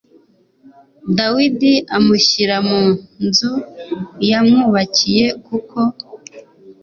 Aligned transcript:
dawidi 1.17 1.73
amushyira 1.95 2.55
mu 2.69 2.81
nzu 3.25 3.53
yamwubakiye 4.29 5.25
kuko 5.45 5.79